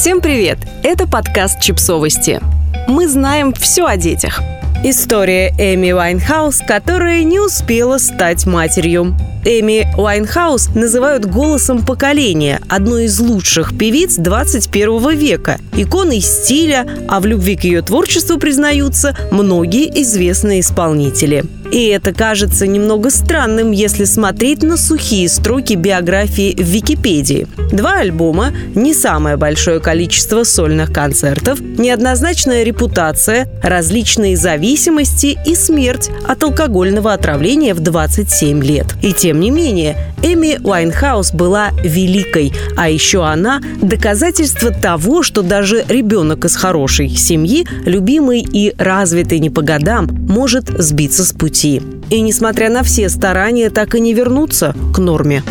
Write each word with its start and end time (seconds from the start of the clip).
Всем 0.00 0.22
привет! 0.22 0.56
Это 0.82 1.06
подкаст 1.06 1.60
«Чипсовости». 1.60 2.40
Мы 2.88 3.06
знаем 3.06 3.52
все 3.52 3.84
о 3.84 3.98
детях. 3.98 4.40
История 4.82 5.50
Эми 5.58 5.92
Уайнхаус, 5.92 6.62
которая 6.66 7.22
не 7.22 7.38
успела 7.38 7.98
стать 7.98 8.46
матерью. 8.46 9.14
Эми 9.44 9.86
Уайнхаус 9.98 10.74
называют 10.74 11.26
голосом 11.26 11.84
поколения, 11.84 12.62
одной 12.66 13.04
из 13.04 13.20
лучших 13.20 13.76
певиц 13.76 14.14
21 14.16 15.10
века, 15.18 15.60
иконой 15.76 16.22
стиля, 16.22 16.88
а 17.06 17.20
в 17.20 17.26
любви 17.26 17.56
к 17.56 17.64
ее 17.64 17.82
творчеству 17.82 18.38
признаются 18.38 19.14
многие 19.30 20.00
известные 20.00 20.60
исполнители. 20.60 21.44
И 21.70 21.86
это 21.86 22.12
кажется 22.12 22.66
немного 22.66 23.10
странным, 23.10 23.70
если 23.70 24.04
смотреть 24.04 24.62
на 24.62 24.76
сухие 24.76 25.28
строки 25.28 25.74
биографии 25.74 26.54
в 26.54 26.66
Википедии. 26.66 27.46
Два 27.72 27.98
альбома, 27.98 28.52
не 28.74 28.92
самое 28.92 29.36
большое 29.36 29.78
количество 29.78 30.42
сольных 30.42 30.92
концертов, 30.92 31.60
неоднозначная 31.60 32.64
репутация, 32.64 33.46
различные 33.62 34.36
зависимости 34.36 35.38
и 35.46 35.54
смерть 35.54 36.10
от 36.26 36.42
алкогольного 36.42 37.12
отравления 37.12 37.74
в 37.74 37.80
27 37.80 38.64
лет. 38.64 38.86
И 39.02 39.12
тем 39.12 39.38
не 39.38 39.50
менее, 39.50 39.96
Эми 40.22 40.58
Уайнхаус 40.62 41.32
была 41.32 41.70
великой, 41.82 42.52
а 42.76 42.90
еще 42.90 43.24
она– 43.24 43.60
доказательство 43.82 44.70
того, 44.70 45.22
что 45.22 45.42
даже 45.42 45.84
ребенок 45.88 46.44
из 46.44 46.56
хорошей 46.56 47.08
семьи, 47.08 47.66
любимый 47.86 48.40
и 48.40 48.74
развитый 48.76 49.38
не 49.38 49.50
по 49.50 49.62
годам, 49.62 50.08
может 50.28 50.68
сбиться 50.68 51.24
с 51.24 51.32
пути. 51.32 51.59
И 51.64 52.20
несмотря 52.20 52.70
на 52.70 52.82
все 52.82 53.08
старания, 53.08 53.70
так 53.70 53.94
и 53.94 54.00
не 54.00 54.14
вернуться 54.14 54.74
к 54.94 54.98
норме. 54.98 55.42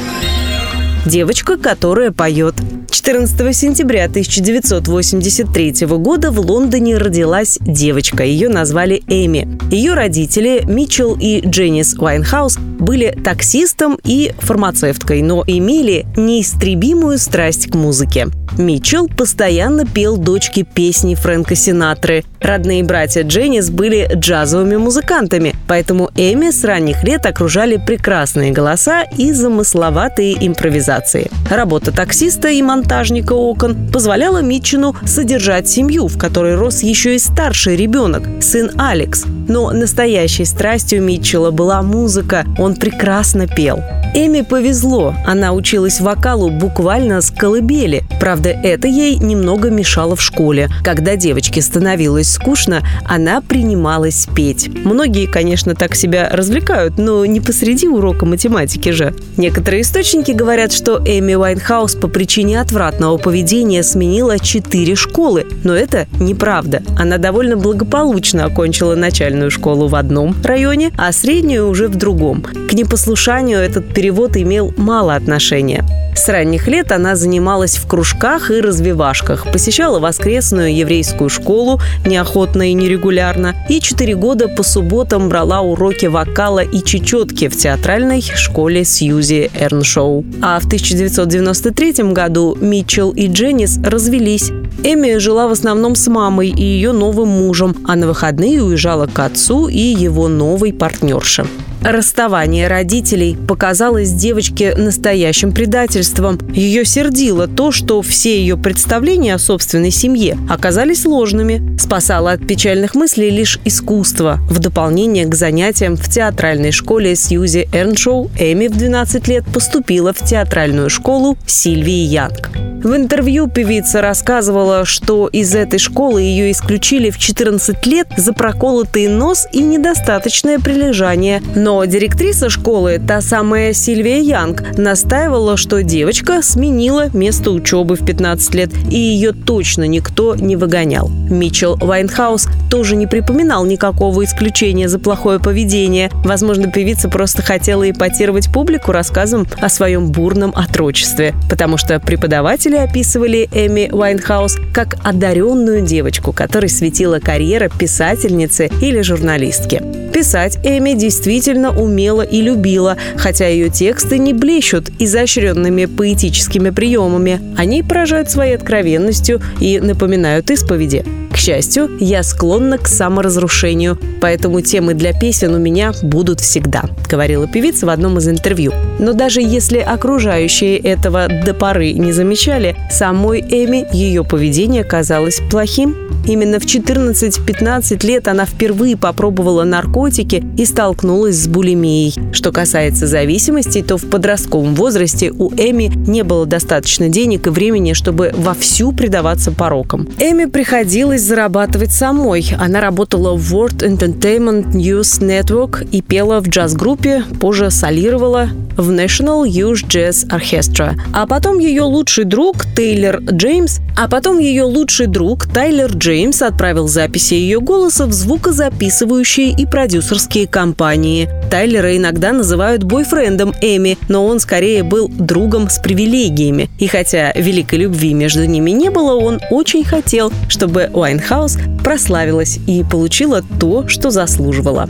Девочка, 1.06 1.58
которая 1.58 2.12
поет. 2.12 2.56
14 2.92 3.56
сентября 3.56 4.06
1983 4.06 5.88
года 5.88 6.32
в 6.32 6.40
Лондоне 6.40 6.98
родилась 6.98 7.58
девочка. 7.62 8.24
Ее 8.24 8.50
назвали 8.50 9.04
Эми. 9.08 9.48
Ее 9.72 9.94
родители 9.94 10.64
Митчелл 10.66 11.16
и 11.20 11.42
Дженнис 11.46 11.96
Уайнхаус 11.98 12.58
были 12.80 13.12
таксистом 13.24 14.00
и 14.04 14.34
фармацевткой, 14.40 15.22
но 15.22 15.44
имели 15.46 16.08
неистребимую 16.16 17.18
страсть 17.20 17.70
к 17.70 17.76
музыке. 17.76 18.28
Митчелл 18.58 19.08
постоянно 19.08 19.86
пел 19.86 20.18
дочке 20.18 20.64
песни 20.64 21.16
Фрэнка 21.16 21.56
Синатры. 21.56 22.24
Родные 22.42 22.84
братья 22.84 23.24
Дженнис 23.24 23.70
были 23.70 24.10
джазовыми 24.16 24.78
музыкантами, 24.78 25.56
поэтому 25.68 26.10
Эми 26.16 26.52
с 26.52 26.64
ранних 26.64 27.04
лет 27.04 27.26
окружали 27.26 27.78
прекрасные 27.78 28.52
голоса 28.52 29.04
и 29.04 29.32
замысловатые 29.34 30.46
импровизации. 30.48 31.30
Работа 31.50 31.92
таксиста 31.92 32.50
и 32.50 32.62
монтажника 32.62 33.34
окон 33.34 33.92
позволяла 33.92 34.42
Митчеллу 34.42 34.96
содержать 35.06 35.70
семью, 35.70 36.08
в 36.08 36.18
которой 36.18 36.56
рос 36.56 36.82
еще 36.82 37.16
и 37.16 37.20
старший 37.20 37.76
ребенок, 37.76 38.24
сын 38.42 38.72
Алекс. 38.78 39.26
Но 39.48 39.72
настоящей 39.72 40.46
страстью 40.46 41.02
Митчелла 41.02 41.52
была 41.52 41.82
музыка. 41.82 42.46
Он 42.58 42.69
прекрасно 42.76 43.48
пел. 43.48 43.84
Эми 44.16 44.42
повезло. 44.42 45.14
Она 45.26 45.54
училась 45.54 46.00
вокалу 46.00 46.50
буквально 46.50 47.22
с 47.22 47.30
колыбели. 47.30 48.04
Правда, 48.20 48.50
это 48.50 48.88
ей 48.88 49.18
немного 49.18 49.70
мешало 49.70 50.16
в 50.16 50.22
школе. 50.22 50.68
Когда 50.84 51.16
девочке 51.16 51.62
становилось 51.62 52.32
скучно, 52.32 52.82
она 53.06 53.42
принималась 53.42 54.28
петь. 54.36 54.70
Многие, 54.84 55.28
конечно, 55.28 55.76
так 55.76 55.96
себя 55.96 56.30
развлекают, 56.32 56.98
но 56.98 57.24
не 57.26 57.40
посреди 57.40 57.88
урока 57.88 58.26
математики 58.26 58.90
же. 58.90 59.14
Некоторые 59.38 59.84
источники 59.84 60.32
говорят, 60.32 60.74
что 60.74 60.98
Эми 61.06 61.36
Уайнхаус 61.36 61.96
по 61.96 62.08
причине 62.08 62.60
отвратного 62.60 63.18
поведения 63.18 63.84
сменила 63.84 64.40
четыре 64.40 64.96
школы. 64.96 65.46
Но 65.64 65.76
это 65.76 66.08
неправда. 66.20 66.82
Она 66.98 67.18
довольно 67.18 67.58
благополучно 67.58 68.46
окончила 68.46 68.96
начальную 68.96 69.52
школу 69.52 69.88
в 69.88 69.96
одном 69.96 70.36
районе, 70.44 70.92
а 70.98 71.12
среднюю 71.12 71.70
уже 71.70 71.88
в 71.88 71.96
другом. 71.96 72.44
К 72.68 72.74
непослушанию 72.74 73.60
этот 73.60 73.94
перевод 73.94 74.36
имел 74.36 74.74
мало 74.78 75.16
отношения. 75.16 75.86
С 76.16 76.28
ранних 76.28 76.68
лет 76.68 76.92
она 76.92 77.16
занималась 77.16 77.78
в 77.78 77.88
кружках 77.88 78.52
и 78.52 78.60
развивашках, 78.60 79.50
посещала 79.52 80.00
воскресную 80.00 80.76
еврейскую 80.76 81.30
школу 81.30 81.80
неохотно 82.06 82.70
и 82.70 82.74
нерегулярно, 82.74 83.56
и 83.70 83.80
четыре 83.80 84.16
года 84.16 84.50
по 84.50 84.64
субботам 84.64 85.30
брала 85.30 85.62
уроки 85.62 86.08
вокала 86.08 86.60
и 86.60 86.84
чечетки 86.84 87.48
в 87.48 87.56
театральной 87.56 88.22
школе 88.22 88.84
Сьюзи 88.84 89.50
Эрншоу. 89.58 90.26
А 90.42 90.60
в 90.60 90.66
1993 90.66 92.12
году 92.12 92.58
Митчелл 92.60 93.12
и 93.12 93.28
Дженнис 93.28 93.80
развелись. 93.84 94.52
Эми 94.84 95.18
жила 95.18 95.48
в 95.48 95.52
основном 95.52 95.96
с 95.96 96.08
мамой 96.08 96.50
и 96.50 96.64
ее 96.64 96.94
новым 96.94 97.28
мужем, 97.28 97.76
а 97.86 97.96
на 97.96 98.08
выходные 98.08 98.64
уезжала 98.64 99.08
к 99.08 99.20
отцу 99.20 99.68
и 99.68 99.78
его 99.78 100.28
новой 100.28 100.72
партнерше. 100.72 101.46
Расставание 101.82 102.68
родителей 102.68 103.38
показалось 103.48 104.12
девочке 104.12 104.76
настоящим 104.76 105.54
предательством. 105.54 106.38
Ее 106.54 106.84
сердило 106.84 107.48
то, 107.48 107.72
что 107.72 108.02
все 108.02 108.40
ее 108.40 108.58
представления 108.58 109.36
о 109.36 109.40
собственной 109.40 109.92
семье 109.92 110.38
оказались 110.50 111.06
ложными. 111.06 111.78
Спасало 111.78 112.32
от 112.32 112.46
печальных 112.46 112.96
мыслей 112.96 113.30
лишь 113.30 113.60
искусство. 113.64 114.40
В 114.50 114.60
дополнение 114.60 115.26
к 115.26 115.36
занятиям 115.36 115.96
в 115.96 116.10
театральной 116.10 116.72
школе 116.72 117.16
Сьюзи 117.16 117.70
Эрншоу 117.72 118.30
Эми 118.38 118.68
в 118.68 118.78
12 118.78 119.28
лет 119.30 119.46
поступила 119.46 120.12
в 120.12 120.20
театральную 120.20 120.90
школу 120.90 121.38
Сильвии 121.46 122.04
Янг. 122.04 122.69
В 122.82 122.96
интервью 122.96 123.48
певица 123.48 124.00
рассказывала, 124.00 124.86
что 124.86 125.28
из 125.28 125.54
этой 125.54 125.80
школы 125.80 126.22
ее 126.22 126.50
исключили 126.50 127.10
в 127.10 127.18
14 127.18 127.86
лет 127.88 128.08
за 128.16 128.32
проколотый 128.32 129.10
нос 129.10 129.48
и 129.52 129.62
недостаточное 129.62 130.60
прилежание. 130.60 131.44
Но 131.56 131.84
директриса 131.84 132.50
школы, 132.50 133.02
та 133.06 133.20
самая 133.20 133.74
Сильвия 133.74 134.22
Янг, 134.22 134.78
настаивала, 134.78 135.58
что 135.58 135.84
девочка 135.84 136.42
сменила 136.42 137.10
место 137.14 137.52
учебы 137.52 137.96
в 137.96 138.06
15 138.06 138.56
лет, 138.56 138.72
и 138.90 138.98
ее 138.98 139.34
точно 139.34 139.84
никто 139.86 140.36
не 140.36 140.56
выгонял. 140.56 141.10
Митчелл 141.10 141.76
Уайнхаус 141.76 142.48
тоже 142.72 142.96
не 142.96 143.08
припоминал 143.08 143.66
никакого 143.66 144.24
исключения 144.24 144.88
за 144.88 145.00
плохое 145.00 145.40
поведение. 145.40 146.12
Возможно, 146.24 146.72
певица 146.72 147.10
просто 147.10 147.42
хотела 147.42 147.90
ипотировать 147.90 148.50
публику 148.54 148.94
рассказом 148.94 149.46
о 149.60 149.68
своем 149.68 150.14
бурном 150.14 150.54
отрочестве, 150.56 151.36
потому 151.50 151.76
что 151.76 152.00
преподаватель 152.00 152.69
Родители 152.70 152.88
описывали 152.88 153.50
Эми 153.52 153.90
Уайнхаус 153.92 154.58
как 154.74 154.98
одаренную 155.04 155.82
девочку, 155.82 156.32
которой 156.32 156.70
светила 156.70 157.18
карьера 157.18 157.68
писательницы 157.68 158.70
или 158.80 159.02
журналистки. 159.02 159.82
Писать 160.14 160.60
Эми 160.64 160.94
действительно 160.94 161.72
умела 161.72 162.22
и 162.22 162.42
любила, 162.42 162.96
хотя 163.16 163.48
ее 163.48 163.70
тексты 163.70 164.20
не 164.20 164.34
блещут 164.34 164.92
изощренными 165.00 165.86
поэтическими 165.86 166.70
приемами. 166.70 167.42
Они 167.58 167.82
поражают 167.82 168.30
своей 168.30 168.54
откровенностью 168.54 169.42
и 169.60 169.80
напоминают 169.80 170.52
исповеди 170.52 171.04
счастью, 171.38 171.90
я 172.00 172.24
склонна 172.24 172.78
к 172.78 172.88
саморазрушению, 172.88 173.98
поэтому 174.22 174.62
темы 174.62 174.94
для 174.94 175.14
песен 175.14 175.54
у 175.54 175.60
меня 175.60 175.92
будут 176.02 176.40
всегда»,— 176.40 176.84
говорила 177.10 177.48
певица 177.48 177.86
в 177.86 177.90
одном 177.90 178.18
из 178.18 178.28
интервью. 178.28 178.74
Но 179.00 179.14
даже 179.14 179.42
если 179.42 179.80
окружающие 179.80 180.78
этого 180.78 181.28
до 181.28 181.54
поры 181.54 181.94
не 181.94 182.12
замечали, 182.12 182.76
самой 182.92 183.42
Эми 183.42 183.86
ее 183.94 184.24
поведение 184.24 184.84
казалось 184.84 185.42
плохим. 185.50 185.96
Именно 186.28 186.60
в 186.60 186.66
14-15 186.66 188.06
лет 188.06 188.28
она 188.28 188.46
впервые 188.46 188.98
попробовала 188.98 189.64
наркотики 189.64 190.44
и 190.58 190.66
столкнулась 190.66 191.38
с 191.38 191.48
булимией. 191.48 192.14
Что 192.34 192.52
касается 192.52 193.08
зависимости, 193.08 193.82
то 193.82 193.98
в 193.98 194.10
подростковом 194.10 194.76
возрасте 194.76 195.32
у 195.32 195.50
Эми 195.52 195.92
не 196.08 196.24
было 196.24 196.46
достаточно 196.46 197.10
денег 197.10 197.48
и 197.48 197.50
времени, 197.50 197.94
чтобы 197.94 198.32
вовсю 198.36 198.92
предаваться 198.92 199.52
порокам. 199.52 200.08
Эми 200.20 200.46
приходилось 200.46 201.19
зарабатывать 201.22 201.92
самой. 201.92 202.46
Она 202.60 202.82
работала 202.82 203.36
в 203.36 203.54
World 203.54 203.80
Entertainment 203.80 204.74
News 204.74 205.22
Network 205.22 205.88
и 205.92 206.02
пела 206.02 206.40
в 206.40 206.48
джаз-группе, 206.48 207.24
позже 207.40 207.72
солировала 207.72 208.50
в 208.78 208.92
National 208.92 209.46
Youth 209.46 209.86
Jazz 209.88 210.28
Orchestra. 210.30 210.96
А 211.14 211.28
потом 211.28 211.60
ее 211.60 211.84
лучший 211.84 212.24
друг 212.24 212.66
Тейлор 212.76 213.20
Джеймс, 213.22 213.80
а 213.98 214.08
потом 214.08 214.40
ее 214.40 214.64
лучший 214.64 215.08
друг 215.08 215.46
Тайлер 215.46 215.92
Джеймс 215.92 216.42
отправил 216.42 216.88
записи 216.88 217.34
ее 217.34 217.60
голоса 217.60 218.06
в 218.06 218.14
звукозаписывающие 218.14 219.50
и 219.52 219.66
продюсерские 219.66 220.48
компании. 220.48 221.30
Тайлера 221.52 221.98
иногда 221.98 222.32
называют 222.32 222.84
бойфрендом 222.84 223.54
Эми, 223.62 223.98
но 224.08 224.26
он 224.26 224.40
скорее 224.40 224.84
был 224.84 225.10
другом 225.10 225.70
с 225.70 225.80
привилегиями. 225.80 226.70
И 226.80 226.88
хотя 226.88 227.34
великой 227.34 227.80
любви 227.80 228.14
между 228.14 228.46
ними 228.46 228.72
не 228.72 228.90
было, 228.90 229.16
он 229.16 229.42
очень 229.52 229.84
хотел, 229.84 230.32
чтобы 230.48 230.90
Уайнхаус 231.10 231.58
прославилась 231.84 232.60
и 232.68 232.84
получила 232.84 233.42
то, 233.60 233.88
что 233.88 234.12
заслуживала. 234.12 234.88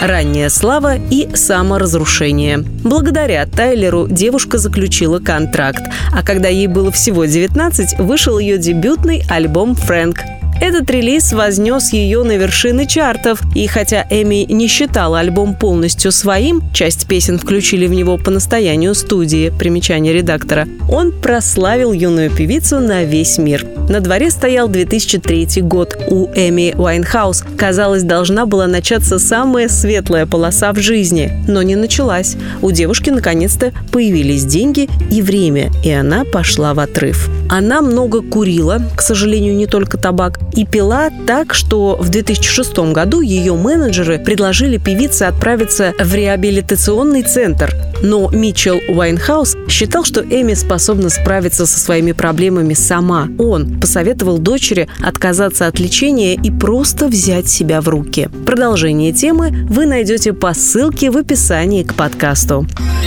ранняя 0.00 0.48
слава 0.48 0.96
и 0.96 1.34
саморазрушение. 1.34 2.58
Благодаря 2.58 3.44
Тайлеру 3.46 4.06
девушка 4.08 4.58
заключила 4.58 5.18
контракт, 5.18 5.82
а 6.12 6.22
когда 6.24 6.48
ей 6.48 6.68
было 6.68 6.92
всего 6.92 7.24
19, 7.24 7.98
вышел 7.98 8.38
ее 8.38 8.58
дебютный 8.58 9.24
альбом 9.28 9.74
«Фрэнк». 9.74 10.20
Этот 10.62 10.88
релиз 10.92 11.32
вознес 11.32 11.92
ее 11.92 12.22
на 12.22 12.36
вершины 12.36 12.86
чартов, 12.86 13.42
и 13.52 13.66
хотя 13.66 14.06
Эми 14.10 14.44
не 14.48 14.68
считала 14.68 15.18
альбом 15.18 15.56
полностью 15.56 16.12
своим, 16.12 16.62
часть 16.72 17.08
песен 17.08 17.36
включили 17.36 17.88
в 17.88 17.92
него 17.92 18.16
по 18.16 18.30
настоянию 18.30 18.94
студии, 18.94 19.52
примечание 19.58 20.12
редактора, 20.12 20.68
он 20.88 21.10
прославил 21.10 21.92
юную 21.92 22.30
певицу 22.30 22.78
на 22.78 23.02
весь 23.02 23.38
мир. 23.38 23.66
На 23.88 23.98
дворе 23.98 24.30
стоял 24.30 24.68
2003 24.68 25.62
год. 25.62 25.98
У 26.06 26.28
Эми 26.32 26.72
Уайнхаус, 26.78 27.42
казалось, 27.58 28.04
должна 28.04 28.46
была 28.46 28.68
начаться 28.68 29.18
самая 29.18 29.66
светлая 29.66 30.26
полоса 30.26 30.72
в 30.72 30.78
жизни, 30.78 31.32
но 31.48 31.62
не 31.62 31.74
началась. 31.74 32.36
У 32.62 32.70
девушки 32.70 33.10
наконец-то 33.10 33.72
появились 33.90 34.44
деньги 34.44 34.88
и 35.10 35.22
время, 35.22 35.72
и 35.82 35.90
она 35.90 36.24
пошла 36.24 36.72
в 36.72 36.78
отрыв. 36.78 37.28
Она 37.52 37.82
много 37.82 38.22
курила, 38.22 38.80
к 38.96 39.02
сожалению, 39.02 39.54
не 39.54 39.66
только 39.66 39.98
табак, 39.98 40.40
и 40.56 40.64
пила 40.64 41.10
так, 41.26 41.52
что 41.52 41.98
в 42.00 42.08
2006 42.08 42.78
году 42.94 43.20
ее 43.20 43.52
менеджеры 43.52 44.18
предложили 44.18 44.78
певице 44.78 45.24
отправиться 45.24 45.92
в 45.98 46.14
реабилитационный 46.14 47.22
центр. 47.22 47.74
Но 48.02 48.30
Митчелл 48.30 48.80
Уайнхаус 48.88 49.58
считал, 49.68 50.04
что 50.04 50.22
Эми 50.22 50.54
способна 50.54 51.10
справиться 51.10 51.66
со 51.66 51.78
своими 51.78 52.12
проблемами 52.12 52.72
сама. 52.72 53.28
Он 53.38 53.78
посоветовал 53.78 54.38
дочери 54.38 54.88
отказаться 55.02 55.66
от 55.66 55.78
лечения 55.78 56.36
и 56.36 56.50
просто 56.50 57.06
взять 57.06 57.50
себя 57.50 57.82
в 57.82 57.88
руки. 57.90 58.30
Продолжение 58.46 59.12
темы 59.12 59.50
вы 59.68 59.84
найдете 59.84 60.32
по 60.32 60.54
ссылке 60.54 61.10
в 61.10 61.18
описании 61.18 61.82
к 61.82 61.92
подкасту. 61.92 62.66